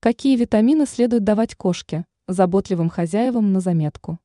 Какие 0.00 0.36
витамины 0.36 0.86
следует 0.86 1.24
давать 1.24 1.56
кошке, 1.56 2.06
заботливым 2.28 2.88
хозяевам 2.88 3.52
на 3.52 3.58
заметку? 3.58 4.20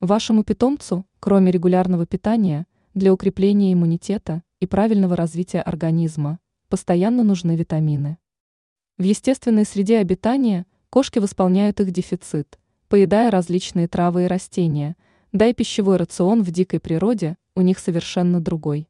Вашему 0.00 0.42
питомцу, 0.42 1.06
кроме 1.20 1.52
регулярного 1.52 2.04
питания, 2.04 2.66
для 2.94 3.12
укрепления 3.12 3.72
иммунитета 3.72 4.42
и 4.58 4.66
правильного 4.66 5.14
развития 5.14 5.60
организма, 5.60 6.40
постоянно 6.68 7.22
нужны 7.22 7.54
витамины. 7.54 8.18
В 8.98 9.04
естественной 9.04 9.64
среде 9.64 9.98
обитания 9.98 10.66
кошки 10.90 11.20
восполняют 11.20 11.78
их 11.78 11.92
дефицит, 11.92 12.58
поедая 12.88 13.30
различные 13.30 13.86
травы 13.86 14.24
и 14.24 14.26
растения, 14.26 14.96
да 15.30 15.46
и 15.46 15.54
пищевой 15.54 15.96
рацион 15.96 16.42
в 16.42 16.50
дикой 16.50 16.80
природе 16.80 17.36
у 17.54 17.60
них 17.60 17.78
совершенно 17.78 18.40
другой. 18.40 18.88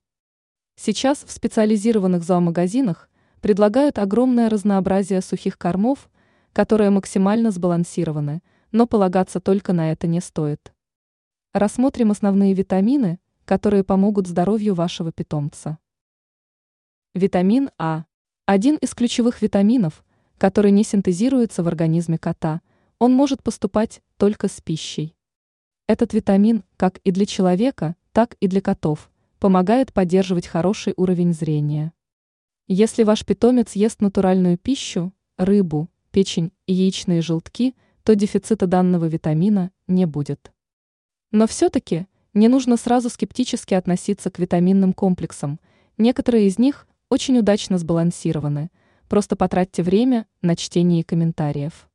Сейчас 0.77 1.23
в 1.23 1.31
специализированных 1.31 2.23
зоомагазинах 2.23 3.11
предлагают 3.45 3.99
огромное 3.99 4.49
разнообразие 4.49 5.21
сухих 5.21 5.59
кормов, 5.59 6.09
которые 6.55 6.89
максимально 6.89 7.51
сбалансированы, 7.51 8.43
но 8.73 8.87
полагаться 8.87 9.39
только 9.39 9.75
на 9.75 9.93
это 9.93 10.07
не 10.07 10.23
стоит. 10.23 10.73
Рассмотрим 11.53 12.11
основные 12.11 12.55
витамины, 12.55 13.19
которые 13.45 13.85
помогут 13.85 14.29
здоровью 14.29 14.75
вашего 14.75 15.13
питомца. 15.13 15.77
Витамин 17.13 17.69
А. 17.77 18.07
Один 18.47 18.77
из 18.77 18.95
ключевых 18.95 19.43
витаминов, 19.43 20.07
который 20.39 20.71
не 20.71 20.83
синтезируется 20.83 21.63
в 21.63 21.69
организме 21.69 22.17
кота, 22.17 22.63
он 22.99 23.13
может 23.13 23.43
поступать 23.43 24.01
только 24.17 24.49
с 24.49 24.63
пищей. 24.63 25.15
Этот 25.87 26.15
витамин, 26.15 26.65
как 26.79 26.97
и 27.05 27.11
для 27.11 27.27
человека, 27.27 27.95
так 28.13 28.39
и 28.41 28.49
для 28.49 28.63
котов, 28.63 29.11
помогает 29.39 29.93
поддерживать 29.93 30.47
хороший 30.47 30.95
уровень 30.97 31.35
зрения. 31.35 31.93
Если 32.67 33.03
ваш 33.03 33.27
питомец 33.27 33.73
ест 33.73 34.01
натуральную 34.01 34.57
пищу, 34.57 35.13
рыбу, 35.37 35.91
печень 36.11 36.51
и 36.67 36.73
яичные 36.73 37.21
желтки, 37.21 37.75
то 38.05 38.15
дефицита 38.15 38.67
данного 38.67 39.05
витамина 39.05 39.71
не 39.87 40.07
будет. 40.07 40.51
Но 41.31 41.47
все-таки 41.47 42.07
не 42.33 42.49
нужно 42.49 42.79
сразу 42.79 43.11
скептически 43.11 43.75
относиться 43.75 44.31
к 44.31 44.39
витаминным 44.39 44.95
комплексам, 44.95 45.61
некоторые 45.99 46.47
из 46.47 46.59
них 46.59 46.87
очень 47.11 47.37
удачно 47.39 47.77
сбалансированы, 47.77 48.71
просто 49.09 49.37
потратьте 49.37 49.83
время 49.83 50.27
на 50.41 50.57
чтение 50.57 51.05
комментариев. 51.05 51.91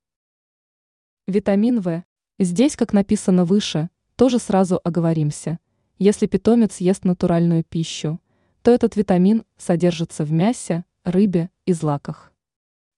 Витамин 1.25 1.81
В. 1.81 2.03
Здесь, 2.37 2.75
как 2.75 2.93
написано 2.93 3.43
выше, 3.43 3.89
тоже 4.15 4.37
сразу 4.37 4.79
оговоримся. 4.83 5.57
Если 5.97 6.27
питомец 6.27 6.77
ест 6.77 7.05
натуральную 7.05 7.63
пищу– 7.63 8.19
то 8.61 8.71
этот 8.71 8.95
витамин 8.95 9.45
содержится 9.57 10.23
в 10.23 10.31
мясе, 10.31 10.85
рыбе 11.03 11.49
и 11.65 11.73
злаках. 11.73 12.31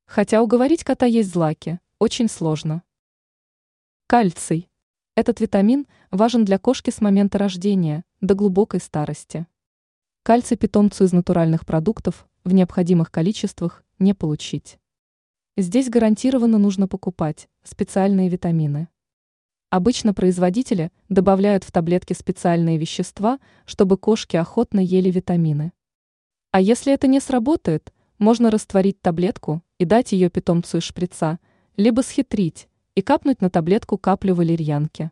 Хотя 0.06 0.42
уговорить 0.42 0.84
кота 0.84 1.06
есть 1.06 1.32
злаки 1.32 1.80
очень 2.00 2.28
сложно. 2.28 2.84
Кальций. 4.08 4.70
Этот 5.16 5.40
витамин 5.40 5.86
важен 6.10 6.46
для 6.46 6.58
кошки 6.58 6.90
с 6.90 7.00
момента 7.00 7.38
рождения 7.38 8.04
до 8.22 8.34
глубокой 8.34 8.80
старости. 8.80 9.46
Кальций 10.24 10.58
питомцу 10.58 11.04
из 11.04 11.14
натуральных 11.14 11.66
продуктов 11.66 12.28
в 12.44 12.54
необходимых 12.54 13.12
количествах 13.12 13.84
не 14.00 14.14
получить. 14.14 14.80
Здесь 15.58 15.90
гарантированно 15.90 16.58
нужно 16.58 16.88
покупать 16.88 17.50
специальные 17.64 18.30
витамины. 18.30 18.88
Обычно 19.72 20.14
производители 20.14 20.92
добавляют 21.08 21.64
в 21.64 21.72
таблетки 21.72 22.12
специальные 22.12 22.78
вещества, 22.78 23.40
чтобы 23.66 23.98
кошки 23.98 24.36
охотно 24.36 24.82
ели 24.82 25.10
витамины. 25.10 25.72
А 26.52 26.60
если 26.60 26.92
это 26.92 27.08
не 27.08 27.22
сработает, 27.22 27.94
можно 28.18 28.52
растворить 28.52 29.02
таблетку 29.02 29.64
и 29.78 29.86
дать 29.86 30.12
ее 30.12 30.30
питомцу 30.30 30.80
из 30.80 30.84
шприца, 30.84 31.40
либо 31.78 32.02
схитрить 32.02 32.68
и 32.96 33.02
капнуть 33.02 33.40
на 33.40 33.50
таблетку 33.50 33.98
каплю 33.98 34.36
валерьянки. 34.36 35.10